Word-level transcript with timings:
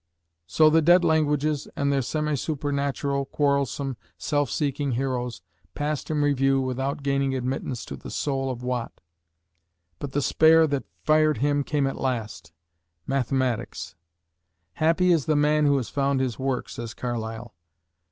So 0.47 0.71
the 0.71 0.81
dead 0.81 1.05
languages 1.05 1.67
and 1.75 1.93
their 1.93 2.01
semi 2.01 2.33
supernatural, 2.33 3.25
quarrelsome, 3.25 3.97
self 4.17 4.49
seeking 4.49 4.93
heroes 4.93 5.43
passed 5.75 6.09
in 6.09 6.23
review 6.23 6.59
without 6.59 7.03
gaining 7.03 7.35
admittance 7.35 7.85
to 7.85 7.95
the 7.95 8.09
soul 8.09 8.49
of 8.49 8.63
Watt. 8.63 8.99
But 9.99 10.13
the 10.13 10.23
spare 10.23 10.65
that 10.65 10.85
fired 11.03 11.37
him 11.37 11.63
came 11.63 11.85
at 11.85 12.01
last 12.01 12.51
Mathematics. 13.05 13.93
"Happy 14.73 15.11
is 15.11 15.27
the 15.27 15.35
man 15.35 15.67
who 15.67 15.77
has 15.77 15.89
found 15.89 16.19
his 16.19 16.39
work," 16.39 16.67
says 16.67 16.95
Carlyle. 16.95 17.53